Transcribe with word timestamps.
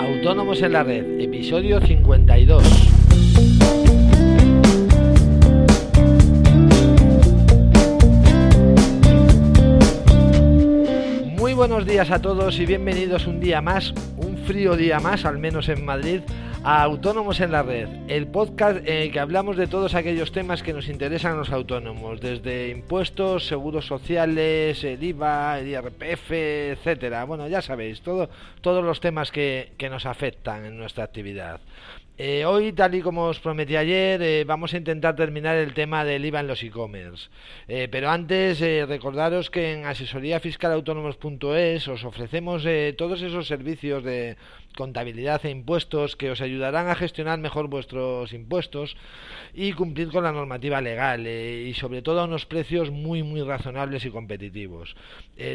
Autónomos 0.00 0.62
en 0.62 0.72
la 0.72 0.82
Red, 0.82 1.20
episodio 1.20 1.80
52. 1.80 2.62
Muy 11.36 11.52
buenos 11.54 11.86
días 11.86 12.10
a 12.10 12.20
todos 12.20 12.58
y 12.58 12.66
bienvenidos 12.66 13.26
un 13.26 13.40
día 13.40 13.60
más, 13.60 13.92
un 14.16 14.38
frío 14.38 14.76
día 14.76 15.00
más, 15.00 15.24
al 15.24 15.38
menos 15.38 15.68
en 15.68 15.84
Madrid, 15.84 16.20
a 16.64 16.84
Autónomos 16.84 17.40
en 17.40 17.50
la 17.50 17.64
Red, 17.64 17.88
el 18.06 18.28
podcast 18.28 18.86
en 18.86 18.98
el 18.98 19.12
que 19.12 19.18
hablamos 19.18 19.56
de 19.56 19.66
todos 19.66 19.94
aquellos 19.94 20.30
temas 20.30 20.62
que 20.62 20.72
nos 20.72 20.88
interesan 20.88 21.32
a 21.32 21.36
los 21.36 21.50
autónomos, 21.50 22.20
desde 22.20 22.68
impuestos, 22.68 23.48
seguros 23.48 23.86
sociales, 23.86 24.84
el 24.84 25.02
IVA, 25.02 25.58
el 25.58 25.68
IRPF, 25.68 26.30
etcétera. 26.30 27.24
Bueno, 27.24 27.48
ya 27.48 27.62
sabéis, 27.62 28.00
todo, 28.02 28.30
todos 28.60 28.84
los 28.84 29.00
temas 29.00 29.32
que, 29.32 29.72
que 29.76 29.90
nos 29.90 30.06
afectan 30.06 30.64
en 30.64 30.78
nuestra 30.78 31.02
actividad. 31.02 31.60
Eh, 32.18 32.44
hoy, 32.44 32.72
tal 32.72 32.94
y 32.94 33.00
como 33.00 33.24
os 33.24 33.40
prometí 33.40 33.74
ayer, 33.74 34.20
eh, 34.22 34.44
vamos 34.44 34.74
a 34.74 34.76
intentar 34.76 35.16
terminar 35.16 35.56
el 35.56 35.72
tema 35.72 36.04
del 36.04 36.26
IVA 36.26 36.40
en 36.40 36.46
los 36.46 36.62
e-commerce. 36.62 37.30
Eh, 37.68 37.88
pero 37.90 38.10
antes, 38.10 38.60
recordaros 38.86 39.48
que 39.50 39.72
en 39.72 39.86
asesoríafiscalautónomos.es 39.86 41.88
os 41.88 42.04
ofrecemos 42.04 42.66
todos 42.98 43.22
esos 43.22 43.46
servicios 43.48 44.04
de 44.04 44.36
contabilidad 44.76 45.40
e 45.46 45.50
impuestos 45.50 46.14
que 46.14 46.30
os 46.30 46.42
ayudarán 46.52 46.88
a 46.88 46.94
gestionar 46.94 47.38
mejor 47.38 47.68
vuestros 47.68 48.32
impuestos 48.32 48.96
y 49.54 49.72
cumplir 49.72 50.10
con 50.10 50.24
la 50.24 50.32
normativa 50.32 50.80
legal 50.80 51.26
y 51.26 51.74
sobre 51.74 52.00
todo 52.02 52.20
a 52.20 52.24
unos 52.24 52.46
precios 52.46 52.90
muy 52.90 53.22
muy 53.22 53.42
razonables 53.42 54.04
y 54.04 54.10
competitivos. 54.10 54.96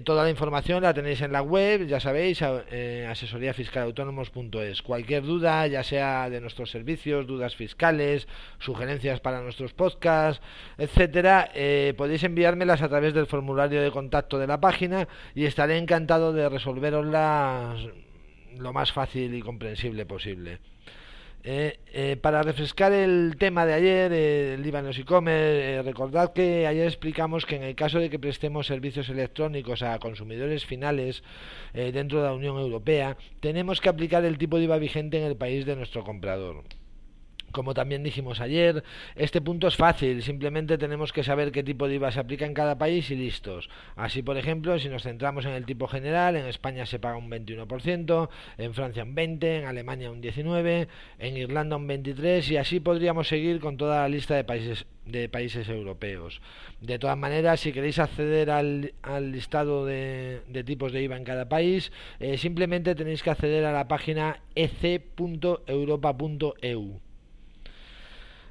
toda 0.04 0.24
la 0.24 0.30
información 0.30 0.84
la 0.84 0.94
tenéis 0.94 1.22
en 1.22 1.32
la 1.32 1.42
web, 1.42 1.88
ya 1.88 2.00
sabéis, 2.00 2.42
asesoríafiscalautónomos.es. 2.42 4.82
Cualquier 4.82 5.24
duda, 5.24 5.68
ya 5.68 5.84
sea 5.84 6.30
de 6.30 6.42
nuestros 6.42 6.72
servicios, 6.72 7.28
dudas 7.28 7.56
fiscales, 7.56 8.28
sugerencias 8.60 9.20
para 9.20 9.42
nuestros 9.42 9.74
podcasts, 9.74 10.42
etcétera, 10.78 11.50
eh, 11.54 11.94
podéis 11.98 12.24
enviármelas 12.24 12.82
a 12.82 12.90
través 12.90 13.14
del 13.14 13.28
formulario 13.28 13.82
de 13.82 13.92
contacto 13.92 14.40
de 14.40 14.48
la 14.48 14.60
página 14.60 15.08
y 15.36 15.46
estaré 15.46 15.78
encantado 15.78 16.34
de 16.34 16.50
resolveroslas 16.50 18.07
lo 18.60 18.74
más 18.74 18.92
fácil 18.92 19.34
y 19.36 19.42
comprensible 19.42 20.06
posible. 20.06 20.60
Eh, 21.44 21.80
eh, 21.94 22.18
para 22.20 22.44
refrescar 22.44 22.92
el 22.92 23.36
tema 23.40 23.66
de 23.66 23.74
ayer, 23.74 24.12
eh, 24.12 24.56
el 24.56 24.66
IVA 24.66 24.80
en 24.80 24.86
los 24.88 25.00
e-commerce, 25.00 25.82
recordad 25.84 26.34
que 26.34 26.68
ayer 26.68 26.86
explicamos 26.86 27.46
que 27.46 27.56
en 27.56 27.64
el 27.64 27.76
caso 27.76 28.00
de 28.00 28.10
que 28.10 28.20
prestemos 28.20 28.68
servicios 28.68 29.08
electrónicos 29.08 29.82
a 29.82 29.98
consumidores 30.00 30.66
finales 30.66 31.24
dentro 31.74 32.20
de 32.20 32.26
la 32.26 32.34
Unión 32.34 32.58
Europea, 32.58 33.16
tenemos 33.40 33.80
que 33.80 33.88
aplicar 33.88 34.26
el 34.26 34.38
tipo 34.38 34.58
de 34.58 34.64
IVA 34.64 34.78
vigente 34.78 35.20
en 35.20 35.26
el 35.26 35.38
país 35.38 35.66
de 35.66 35.76
nuestro 35.76 36.04
comprador. 36.04 36.64
Como 37.52 37.74
también 37.74 38.04
dijimos 38.04 38.42
ayer, 38.42 38.84
este 39.16 39.42
punto 39.42 39.68
es 39.68 39.76
fácil, 39.78 40.22
simplemente 40.22 40.78
tenemos 40.78 41.14
que 41.14 41.24
saber 41.24 41.52
qué 41.52 41.64
tipo 41.64 41.88
de 41.88 41.96
IVA 41.96 42.12
se 42.12 42.20
aplica 42.20 42.46
en 42.46 42.54
cada 42.54 42.78
país 42.78 43.10
y 43.10 43.16
listos. 43.16 43.70
Así, 43.96 44.22
por 44.22 44.38
ejemplo, 44.38 44.78
si 44.80 44.90
nos 44.90 45.04
centramos 45.04 45.46
en 45.46 45.52
el 45.52 45.66
tipo 45.66 45.88
general, 45.88 46.36
en 46.36 46.46
España 46.46 46.86
se 46.86 47.00
paga 47.00 47.18
un 47.18 47.32
21%, 47.32 48.30
en 48.58 48.74
Francia 48.74 49.04
un 49.04 49.16
20%, 49.16 49.44
en 49.44 49.66
Alemania 49.66 50.12
un 50.12 50.22
19%, 50.22 50.88
en 51.20 51.38
Irlanda 51.38 51.78
un 51.78 51.88
23% 51.88 52.52
y 52.52 52.58
así 52.58 52.80
podríamos 52.80 53.28
seguir 53.28 53.60
con 53.60 53.78
toda 53.78 54.02
la 54.02 54.10
lista 54.10 54.36
de 54.36 54.44
países 54.44 54.86
de 55.08 55.30
países 55.30 55.70
europeos. 55.70 56.42
De 56.82 57.00
todas 57.00 57.18
maneras, 57.18 57.62
si 57.62 57.72
queréis 57.72 57.98
acceder 58.00 58.52
al, 58.52 58.92
listado 59.32 59.86
de, 59.86 60.42
tipos 60.66 60.92
de 60.92 61.04
IVA 61.04 61.16
en 61.18 61.24
cada 61.24 61.48
país, 61.50 61.94
eh, 62.20 62.38
simplemente 62.38 62.94
tenéis 62.96 63.24
que 63.24 63.30
acceder 63.30 63.64
a 63.66 63.72
la 63.72 63.88
página 63.88 64.42
ec.europa.eu. 64.56 65.68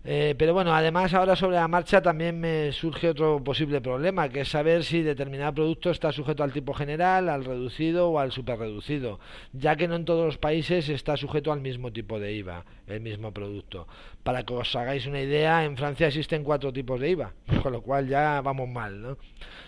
Eh, 0.08 0.36
pero 0.38 0.54
bueno, 0.54 0.72
además 0.72 1.12
ahora 1.14 1.34
sobre 1.34 1.56
la 1.56 1.66
marcha 1.66 2.00
también 2.00 2.38
me 2.38 2.70
surge 2.70 3.08
otro 3.08 3.42
posible 3.42 3.80
problema, 3.80 4.28
que 4.28 4.42
es 4.42 4.48
saber 4.48 4.84
si 4.84 5.02
determinado 5.02 5.54
producto 5.54 5.90
está 5.90 6.12
sujeto 6.12 6.44
al 6.44 6.52
tipo 6.52 6.72
general, 6.74 7.28
al 7.28 7.44
reducido 7.44 8.10
o 8.10 8.20
al 8.20 8.30
superreducido, 8.30 9.18
ya 9.52 9.74
que 9.74 9.88
no 9.88 9.96
en 9.96 10.04
todos 10.04 10.24
los 10.24 10.38
países 10.38 10.88
está 10.90 11.16
sujeto 11.16 11.50
al 11.50 11.60
mismo 11.60 11.92
tipo 11.92 12.20
de 12.20 12.34
IVA, 12.34 12.64
el 12.86 13.00
mismo 13.00 13.32
producto. 13.32 13.88
Para 14.22 14.44
que 14.44 14.54
os 14.54 14.76
hagáis 14.76 15.06
una 15.06 15.20
idea, 15.20 15.64
en 15.64 15.76
Francia 15.76 16.06
existen 16.06 16.44
cuatro 16.44 16.72
tipos 16.72 17.00
de 17.00 17.10
IVA, 17.10 17.32
con 17.64 17.72
lo 17.72 17.82
cual 17.82 18.06
ya 18.06 18.40
vamos 18.42 18.68
mal, 18.68 19.02
¿no? 19.02 19.18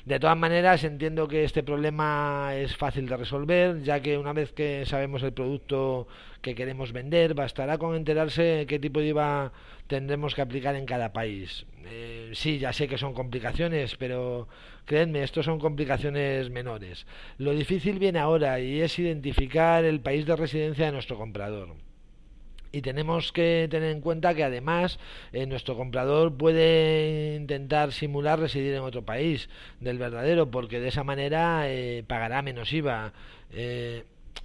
De 0.04 0.20
todas 0.20 0.38
maneras, 0.38 0.84
entiendo 0.84 1.26
que 1.26 1.42
este 1.42 1.64
problema 1.64 2.52
es 2.54 2.76
fácil 2.76 3.08
de 3.08 3.16
resolver, 3.16 3.82
ya 3.82 4.00
que 4.00 4.16
una 4.16 4.32
vez 4.32 4.52
que 4.52 4.86
sabemos 4.86 5.22
el 5.24 5.32
producto 5.32 6.06
que 6.42 6.54
queremos 6.54 6.92
vender, 6.92 7.34
bastará 7.34 7.78
con 7.78 7.96
enterarse 7.96 8.66
qué 8.68 8.78
tipo 8.78 9.00
de 9.00 9.08
IVA 9.08 9.52
tendremos 9.86 10.34
que 10.34 10.42
aplicar 10.42 10.76
en 10.76 10.86
cada 10.86 11.12
país. 11.12 11.66
Eh, 11.86 12.30
sí, 12.34 12.58
ya 12.58 12.72
sé 12.72 12.88
que 12.88 12.98
son 12.98 13.14
complicaciones, 13.14 13.96
pero 13.96 14.48
créanme, 14.84 15.22
esto 15.22 15.42
son 15.42 15.58
complicaciones 15.58 16.50
menores. 16.50 17.06
Lo 17.38 17.52
difícil 17.52 17.98
viene 17.98 18.18
ahora 18.18 18.60
y 18.60 18.80
es 18.80 18.98
identificar 18.98 19.84
el 19.84 20.00
país 20.00 20.26
de 20.26 20.36
residencia 20.36 20.86
de 20.86 20.92
nuestro 20.92 21.16
comprador. 21.16 21.74
Y 22.70 22.82
tenemos 22.82 23.32
que 23.32 23.66
tener 23.70 23.90
en 23.90 24.02
cuenta 24.02 24.34
que 24.34 24.44
además 24.44 24.98
eh, 25.32 25.46
nuestro 25.46 25.74
comprador 25.74 26.36
puede 26.36 27.34
intentar 27.36 27.92
simular 27.92 28.38
residir 28.38 28.74
en 28.74 28.82
otro 28.82 29.06
país 29.06 29.48
del 29.80 29.98
verdadero, 29.98 30.50
porque 30.50 30.78
de 30.78 30.88
esa 30.88 31.02
manera 31.02 31.62
eh, 31.64 32.04
pagará 32.06 32.42
menos 32.42 32.72
IVA. 32.72 33.14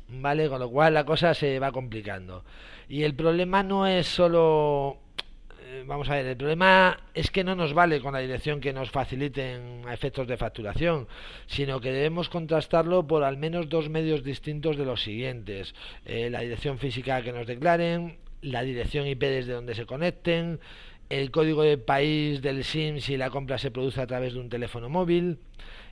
¿Vale? 0.08 0.50
Con 0.50 0.60
lo 0.60 0.70
cual 0.70 0.94
la 0.94 1.06
cosa 1.06 1.34
se 1.34 1.60
va 1.60 1.72
complicando. 1.72 2.44
Y 2.88 3.04
el 3.04 3.16
problema 3.16 3.64
no 3.64 3.88
es 3.88 4.08
solo 4.08 5.00
vamos 5.86 6.10
a 6.10 6.16
ver, 6.16 6.26
el 6.26 6.38
problema 6.38 7.00
es 7.14 7.32
que 7.32 7.44
no 7.44 7.56
nos 7.56 7.74
vale 7.74 8.02
con 8.02 8.14
la 8.14 8.20
dirección 8.20 8.60
que 8.60 8.74
nos 8.74 8.92
faciliten 8.92 9.82
a 9.88 9.94
efectos 9.94 10.28
de 10.28 10.38
facturación, 10.38 11.08
sino 11.48 11.80
que 11.80 11.92
debemos 11.92 12.30
contrastarlo 12.30 13.06
por 13.08 13.24
al 13.24 13.38
menos 13.38 13.70
dos 13.70 13.90
medios 13.90 14.24
distintos 14.24 14.78
de 14.78 14.86
los 14.86 15.02
siguientes. 15.02 15.74
Eh, 16.06 16.30
la 16.30 16.42
dirección 16.42 16.78
física 16.78 17.22
que 17.22 17.34
nos 17.34 17.48
declaren, 17.48 18.18
la 18.42 18.64
dirección 18.64 19.08
IP 19.08 19.22
desde 19.22 19.54
donde 19.54 19.76
se 19.76 19.86
conecten, 19.86 20.60
el 21.10 21.32
código 21.32 21.64
de 21.64 21.78
país 21.78 22.42
del 22.42 22.64
SIM 22.64 23.00
si 23.00 23.18
la 23.18 23.30
compra 23.30 23.58
se 23.58 23.72
produce 23.72 24.02
a 24.02 24.08
través 24.08 24.34
de 24.34 24.40
un 24.40 24.50
teléfono 24.50 24.90
móvil, 24.90 25.40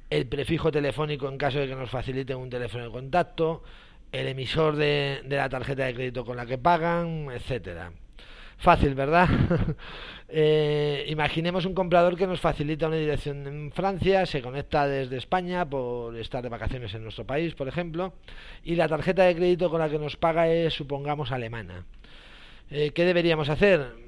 el 0.10 0.28
prefijo 0.28 0.72
telefónico 0.72 1.30
en 1.30 1.38
caso 1.38 1.60
de 1.60 1.68
que 1.68 1.76
nos 1.76 1.90
faciliten 1.90 2.38
un 2.38 2.50
teléfono 2.50 2.86
de 2.86 2.92
contacto, 2.92 3.64
el 4.12 4.28
emisor 4.28 4.76
de, 4.76 5.22
la 5.28 5.50
tarjeta 5.50 5.86
de 5.86 5.94
crédito 5.94 6.26
con 6.26 6.38
la 6.38 6.46
que 6.46 6.58
pagan, 6.58 7.28
etcétera. 7.32 7.92
Fácil, 8.58 8.94
¿verdad? 8.94 9.28
eh, 10.30 11.06
imaginemos 11.08 11.66
un 11.66 11.74
comprador 11.74 12.16
que 12.16 12.28
nos 12.28 12.40
facilita 12.40 12.88
una 12.88 12.98
dirección 12.98 13.48
en 13.48 13.72
Francia, 13.72 14.26
se 14.26 14.42
conecta 14.42 14.88
desde 14.88 15.18
España 15.18 15.68
por 15.68 16.16
estar 16.18 16.44
de 16.44 16.50
vacaciones 16.50 16.94
en 16.94 17.04
nuestro 17.04 17.26
país, 17.26 17.56
por 17.56 17.68
ejemplo, 17.68 18.14
y 18.64 18.76
la 18.76 18.88
tarjeta 18.88 19.24
de 19.24 19.36
crédito 19.36 19.70
con 19.70 19.80
la 19.80 19.90
que 19.90 19.98
nos 19.98 20.18
paga 20.18 20.48
es, 20.48 20.74
supongamos, 20.74 21.32
alemana. 21.32 21.86
Eh, 22.70 22.92
¿Qué 22.92 23.04
deberíamos 23.04 23.50
hacer? 23.50 24.01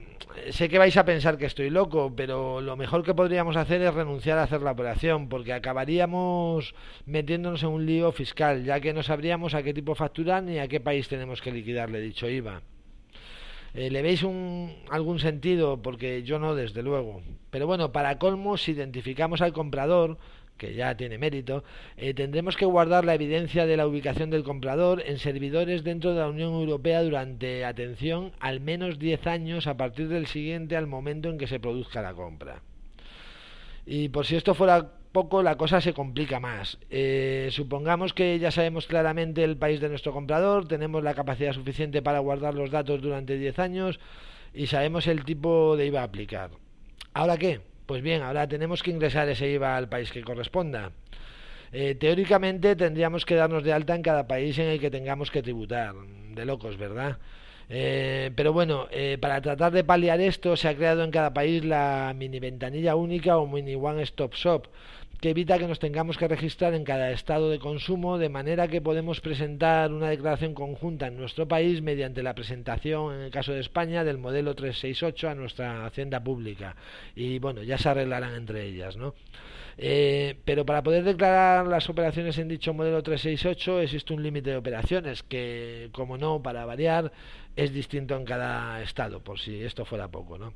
Sé 0.52 0.70
que 0.70 0.78
vais 0.78 0.96
a 0.98 1.06
pensar 1.06 1.38
que 1.38 1.46
estoy 1.46 1.70
loco, 1.70 2.14
pero 2.16 2.62
lo 2.62 2.76
mejor 2.76 3.04
que 3.04 3.14
podríamos 3.14 3.56
hacer 3.56 3.82
es 3.82 3.94
renunciar 3.94 4.38
a 4.38 4.44
hacer 4.44 4.62
la 4.62 4.72
operación, 4.72 5.30
porque 5.30 5.54
acabaríamos 5.54 6.76
metiéndonos 7.06 7.64
en 7.64 7.70
un 7.70 7.86
lío 7.86 8.12
fiscal, 8.12 8.64
ya 8.64 8.80
que 8.80 8.94
no 8.94 9.04
sabríamos 9.04 9.54
a 9.54 9.64
qué 9.64 9.74
tipo 9.74 9.96
facturar 9.96 10.44
ni 10.44 10.60
a 10.60 10.68
qué 10.68 10.80
país 10.80 11.08
tenemos 11.08 11.42
que 11.42 11.52
liquidarle 11.52 12.00
dicho 12.02 12.30
IVA. 12.30 12.62
Eh, 13.74 13.90
¿Le 13.90 14.02
veis 14.04 14.22
un, 14.22 14.72
algún 14.92 15.20
sentido? 15.20 15.82
Porque 15.82 16.22
yo 16.24 16.38
no, 16.38 16.54
desde 16.54 16.84
luego. 16.84 17.22
Pero 17.50 17.66
bueno, 17.66 17.92
para 17.92 18.20
colmo, 18.20 18.58
si 18.58 18.74
identificamos 18.74 19.42
al 19.42 19.52
comprador, 19.52 20.20
que 20.58 20.74
ya 20.74 20.96
tiene 20.96 21.18
mérito, 21.18 21.64
eh, 21.98 22.14
tendremos 22.14 22.56
que 22.56 22.66
guardar 22.66 23.06
la 23.06 23.16
evidencia 23.16 23.66
de 23.66 23.78
la 23.78 23.88
ubicación 23.88 24.30
del 24.30 24.44
comprador 24.44 25.04
en 25.06 25.18
servidores 25.18 25.84
dentro 25.84 26.14
de 26.14 26.20
la 26.20 26.30
Unión 26.30 26.54
Europea 26.54 27.02
durante, 27.04 27.66
atención, 27.66 28.32
al 28.40 28.60
menos 28.60 29.00
10 29.00 29.28
años 29.28 29.68
a 29.68 29.78
partir 29.78 30.08
del 30.08 30.28
siguiente 30.28 30.78
al 30.78 30.88
momento 30.88 31.30
en 31.30 31.38
que 31.38 31.48
se 31.48 31.60
produzca 31.60 32.02
la 32.02 32.14
compra. 32.14 32.62
Y 33.86 34.10
por 34.10 34.26
si 34.26 34.36
esto 34.36 34.54
fuera 34.54 34.92
poco 35.12 35.44
la 35.44 35.56
cosa 35.56 35.80
se 35.80 35.94
complica 35.94 36.40
más. 36.40 36.80
Eh, 36.90 37.50
supongamos 37.52 38.14
que 38.14 38.40
ya 38.40 38.52
sabemos 38.52 38.88
claramente 38.88 39.44
el 39.44 39.58
país 39.58 39.80
de 39.80 39.90
nuestro 39.90 40.12
comprador, 40.12 40.68
tenemos 40.68 41.04
la 41.04 41.14
capacidad 41.14 41.54
suficiente 41.54 42.02
para 42.02 42.20
guardar 42.20 42.56
los 42.56 42.72
datos 42.72 43.02
durante 43.02 43.38
10 43.38 43.60
años 43.60 44.00
y 44.54 44.68
sabemos 44.68 45.08
el 45.08 45.24
tipo 45.24 45.78
de 45.78 45.88
IVA 45.88 46.02
a 46.02 46.06
aplicar. 46.06 46.52
¿Ahora 47.14 47.38
qué? 47.38 47.73
Pues 47.94 48.02
bien, 48.02 48.24
ahora 48.24 48.48
tenemos 48.48 48.82
que 48.82 48.90
ingresar 48.90 49.30
ese 49.30 49.48
IVA 49.48 49.78
al 49.78 49.88
país 49.88 50.12
que 50.12 50.24
corresponda. 50.24 50.94
Eh, 51.72 51.94
teóricamente 51.94 52.76
tendríamos 52.76 53.24
que 53.24 53.36
darnos 53.36 53.64
de 53.64 53.72
alta 53.72 53.94
en 53.94 54.02
cada 54.02 54.26
país 54.28 54.58
en 54.58 54.66
el 54.66 54.80
que 54.80 54.90
tengamos 54.90 55.30
que 55.30 55.44
tributar. 55.44 55.94
De 56.34 56.44
locos, 56.44 56.76
¿verdad? 56.76 57.20
Eh, 57.70 58.32
pero 58.36 58.52
bueno, 58.52 58.88
eh, 58.90 59.20
para 59.22 59.40
tratar 59.42 59.72
de 59.72 59.84
paliar 59.84 60.20
esto 60.22 60.56
se 60.56 60.70
ha 60.70 60.76
creado 60.76 61.04
en 61.04 61.12
cada 61.12 61.36
país 61.36 61.64
la 61.64 62.16
mini 62.18 62.40
ventanilla 62.40 62.96
única 62.96 63.38
o 63.38 63.46
mini 63.46 63.76
one 63.76 64.02
stop 64.02 64.34
shop, 64.34 64.66
que 65.24 65.30
evita 65.30 65.58
que 65.58 65.70
nos 65.70 65.80
tengamos 65.80 66.18
que 66.18 66.28
registrar 66.28 66.74
en 66.74 66.84
cada 66.84 67.10
estado 67.12 67.50
de 67.50 67.58
consumo, 67.58 68.18
de 68.18 68.28
manera 68.28 68.68
que 68.68 68.82
podemos 68.82 69.22
presentar 69.22 69.94
una 69.94 70.10
declaración 70.10 70.54
conjunta 70.54 71.08
en 71.08 71.16
nuestro 71.16 71.48
país 71.48 71.82
mediante 71.82 72.22
la 72.24 72.36
presentación, 72.36 73.16
en 73.16 73.22
el 73.22 73.32
caso 73.32 73.54
de 73.54 73.62
España, 73.62 74.04
del 74.04 74.18
modelo 74.18 74.54
368 74.54 75.30
a 75.30 75.34
nuestra 75.34 75.86
hacienda 75.86 76.22
pública. 76.22 76.76
Y 77.16 77.40
bueno, 77.40 77.64
ya 77.64 77.78
se 77.78 77.88
arreglarán 77.88 78.36
entre 78.36 78.66
ellas, 78.66 78.98
¿no? 78.98 79.16
Eh, 79.78 80.36
pero 80.44 80.66
para 80.66 80.84
poder 80.84 81.06
declarar 81.06 81.68
las 81.68 81.90
operaciones 81.90 82.38
en 82.38 82.50
dicho 82.50 82.74
modelo 82.74 83.02
368 83.02 83.80
existe 83.80 84.14
un 84.14 84.24
límite 84.24 84.50
de 84.50 84.58
operaciones 84.58 85.24
que, 85.24 85.88
como 85.94 86.18
no, 86.18 86.44
para 86.44 86.66
variar, 86.66 87.14
es 87.56 87.72
distinto 87.72 88.18
en 88.18 88.26
cada 88.26 88.82
estado, 88.82 89.22
por 89.22 89.40
si 89.40 89.64
esto 89.64 89.86
fuera 89.86 90.10
poco, 90.10 90.38
¿no? 90.38 90.52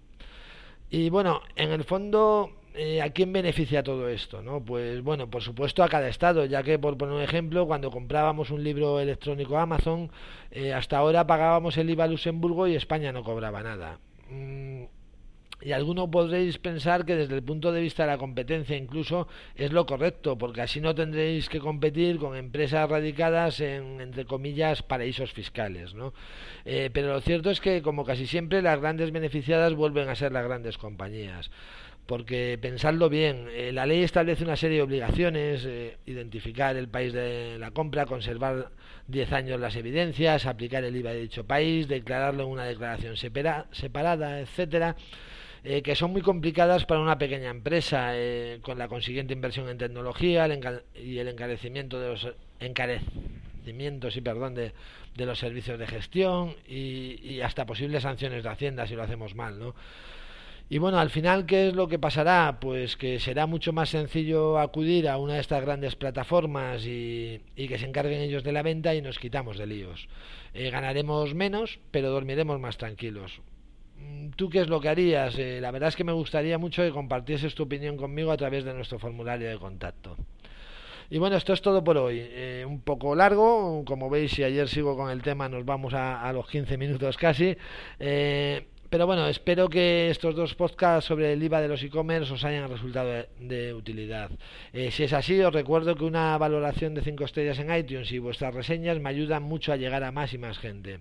Y 0.90 1.10
bueno, 1.10 1.42
en 1.56 1.72
el 1.72 1.86
fondo, 1.86 2.52
eh, 2.78 3.02
¿a 3.02 3.10
quién 3.10 3.34
beneficia 3.34 3.84
todo 3.84 4.08
esto? 4.08 4.42
¿no? 4.42 4.64
Pues 4.64 5.02
bueno, 5.02 5.30
por 5.30 5.42
supuesto 5.42 5.84
a 5.84 5.90
cada 5.90 6.08
estado, 6.08 6.46
ya 6.46 6.64
que 6.64 6.78
por 6.78 6.98
poner 6.98 7.16
un 7.16 7.22
ejemplo, 7.22 7.66
cuando 7.66 7.90
comprábamos 7.92 8.52
un 8.52 8.64
libro 8.64 9.00
electrónico 9.00 9.58
Amazon, 9.58 10.12
eh, 10.52 10.74
hasta 10.74 10.98
ahora 10.98 11.26
pagábamos 11.26 11.78
el 11.78 11.90
IVA 11.90 12.06
a 12.06 12.08
Luxemburgo 12.08 12.68
y 12.68 12.76
España 12.76 13.12
no 13.12 13.24
cobraba 13.24 13.64
nada. 13.64 14.00
Mm, 14.30 14.84
y 15.60 15.72
algunos 15.72 16.10
podréis 16.10 16.60
pensar 16.60 17.04
que 17.04 17.16
desde 17.16 17.34
el 17.34 17.42
punto 17.42 17.72
de 17.72 17.82
vista 17.82 18.04
de 18.04 18.12
la 18.12 18.20
competencia 18.20 18.78
incluso 18.78 19.28
es 19.56 19.72
lo 19.72 19.88
correcto, 19.88 20.38
porque 20.38 20.62
así 20.62 20.80
no 20.80 20.94
tendréis 20.94 21.50
que 21.50 21.60
competir 21.60 22.20
con 22.20 22.38
empresas 22.38 22.88
radicadas 22.88 23.60
en, 23.60 24.00
entre 24.00 24.26
comillas, 24.26 24.84
paraísos 24.84 25.34
fiscales. 25.34 25.96
¿no? 25.96 26.14
Eh, 26.64 26.92
pero 26.94 27.14
lo 27.14 27.22
cierto 27.22 27.50
es 27.50 27.60
que, 27.60 27.82
como 27.82 28.06
casi 28.06 28.28
siempre, 28.28 28.62
las 28.62 28.80
grandes 28.80 29.12
beneficiadas 29.12 29.74
vuelven 29.74 30.10
a 30.10 30.16
ser 30.16 30.32
las 30.32 30.46
grandes 30.46 30.78
compañías. 30.78 31.50
Porque 32.08 32.58
pensadlo 32.62 33.10
bien, 33.10 33.48
eh, 33.52 33.72
la 33.74 33.86
ley 33.86 34.02
establece 34.02 34.46
una 34.46 34.56
serie 34.56 34.78
de 34.78 34.84
obligaciones, 34.84 35.66
eh, 35.66 35.98
identificar 36.06 36.78
el 36.78 36.88
país 36.88 37.12
de 37.12 37.58
la 37.60 37.72
compra, 37.72 38.06
conservar 38.06 38.70
10 39.08 39.34
años 39.34 39.60
las 39.60 39.76
evidencias, 39.76 40.46
aplicar 40.46 40.86
el 40.86 40.96
IVA 40.96 41.12
de 41.12 41.22
dicho 41.22 41.46
país, 41.46 41.90
declararlo 41.90 42.44
en 42.44 42.50
una 42.50 42.64
declaración 42.64 43.18
separada, 43.18 44.40
etcétera 44.40 44.96
eh, 45.66 45.82
que 45.82 45.96
son 45.96 46.14
muy 46.14 46.22
complicadas 46.22 46.86
para 46.86 47.02
una 47.02 47.18
pequeña 47.18 47.50
empresa, 47.50 48.14
con 48.62 48.78
la 48.78 48.88
consiguiente 48.88 49.34
inversión 49.34 49.68
en 49.68 49.78
tecnología 49.78 50.48
y 50.96 51.18
el 51.18 51.28
encarecimiento 51.28 52.00
de 52.00 52.08
los 52.08 52.28
encarecimientos 52.62 54.16
y 54.16 54.22
perdón 54.22 54.56
de, 54.56 54.72
de 55.16 55.26
los 55.26 55.40
servicios 55.40 55.78
de 55.78 55.88
gestión 55.88 56.56
y, 56.70 57.20
y, 57.22 57.42
hasta 57.42 57.66
posibles 57.66 58.04
sanciones 58.04 58.44
de 58.44 58.50
Hacienda 58.50 58.88
si 58.88 58.96
lo 58.96 59.04
hacemos 59.04 59.36
mal, 59.36 59.60
¿no? 59.60 59.76
Y 60.70 60.80
bueno, 60.80 61.00
al 61.00 61.10
final, 61.10 61.46
¿qué 61.46 61.70
es 61.70 61.76
lo 61.76 61.88
que 61.88 61.98
pasará? 61.98 62.58
Pues 62.60 62.98
que 62.98 63.22
será 63.22 63.46
mucho 63.48 63.72
más 63.72 63.90
sencillo 63.90 64.60
acudir 64.60 65.08
a 65.08 65.18
una 65.18 65.36
de 65.36 65.40
estas 65.40 65.62
grandes 65.62 65.96
plataformas 65.96 66.86
y, 66.86 67.42
que 67.56 67.78
se 67.78 67.86
encarguen 67.86 68.20
ellos 68.20 68.44
de 68.44 68.52
la 68.52 68.64
venta 68.64 68.94
y 68.94 69.02
nos 69.02 69.18
quitamos 69.18 69.58
de 69.58 69.66
líos. 69.66 70.10
Eh, 70.54 70.70
ganaremos 70.70 71.34
menos, 71.34 71.80
pero 71.92 72.10
dormiremos 72.10 72.60
más 72.60 72.78
tranquilos. 72.78 73.40
Mm, 73.98 74.32
¿Tú 74.32 74.50
qué 74.50 74.60
es 74.60 74.68
lo 74.68 74.82
que 74.82 74.90
harías? 74.90 75.38
Eh, 75.40 75.60
la 75.62 75.72
verdad 75.72 75.88
es 75.88 75.96
que 75.96 76.04
me 76.04 76.12
gustaría 76.12 76.58
mucho 76.58 76.82
que 76.84 76.92
compartieses 76.92 77.56
tu 77.56 77.64
opinión 77.64 77.96
conmigo 77.96 78.34
a 78.34 78.38
través 78.38 78.66
de 78.66 78.74
nuestro 78.74 79.00
formulario 79.00 79.50
de 79.50 79.58
contacto. 79.58 80.18
Y 81.10 81.18
bueno, 81.20 81.38
esto 81.38 81.54
es 81.54 81.62
todo 81.62 81.82
por 81.82 81.98
hoy. 81.98 82.20
Eh, 82.22 82.66
un 82.68 82.82
poco 82.82 83.16
largo, 83.16 83.86
como 83.86 84.10
veis, 84.10 84.34
si 84.34 84.44
ayer 84.44 84.68
sigo 84.68 84.98
con 84.98 85.10
el 85.10 85.22
tema, 85.22 85.48
nos 85.48 85.64
vamos 85.64 85.94
a, 85.94 86.30
los 86.34 86.46
15 86.50 86.78
minutos 86.78 87.16
casi. 87.16 87.56
Pero 88.90 89.06
bueno, 89.06 89.28
espero 89.28 89.70
que 89.70 90.10
estos 90.10 90.36
dos 90.36 90.56
podcasts 90.56 91.08
sobre 91.08 91.34
el 91.34 91.44
IVA 91.44 91.62
de 91.62 91.68
los 91.68 91.84
e-commerce 91.84 92.34
os 92.34 92.44
hayan 92.44 92.70
resultado 92.70 93.26
de, 93.40 93.74
utilidad. 93.74 94.30
si 94.92 95.04
es 95.04 95.14
así, 95.14 95.40
os 95.42 95.54
recuerdo 95.54 95.96
que 95.96 96.04
una 96.04 96.38
valoración 96.38 96.94
de 96.94 97.02
5 97.02 97.26
estrellas 97.26 97.60
en 97.60 97.74
iTunes 97.76 98.12
y 98.12 98.20
vuestras 98.20 98.54
reseñas 98.54 99.00
me 99.00 99.10
ayudan 99.10 99.44
mucho 99.44 99.72
a 99.72 99.78
llegar 99.78 100.04
a 100.04 100.12
más 100.12 100.34
y 100.34 100.38
más 100.38 100.58
gente. 100.58 101.00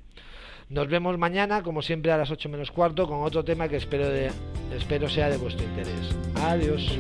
Nos 0.69 0.89
vemos 0.89 1.17
mañana, 1.17 1.63
como 1.63 1.81
siempre, 1.81 2.11
a 2.11 2.17
las 2.17 2.31
8 2.31 2.49
menos 2.49 2.73
cuarto, 2.73 3.07
con 3.07 3.23
otro 3.23 3.45
tema 3.45 3.69
que 3.69 3.77
espero, 3.77 4.11
espero 4.77 5.09
sea 5.09 5.31
de 5.31 5.37
vuestro 5.37 5.65
interés. 5.65 6.17
Adiós. 6.35 6.99